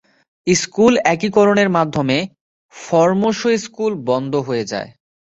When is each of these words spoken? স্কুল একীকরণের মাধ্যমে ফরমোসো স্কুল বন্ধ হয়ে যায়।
স্কুল 0.47 0.93
একীকরণের 1.05 1.69
মাধ্যমে 1.69 2.17
ফরমোসো 2.73 3.49
স্কুল 3.57 3.91
বন্ধ 4.09 4.33
হয়ে 4.47 4.65
যায়। 4.71 4.89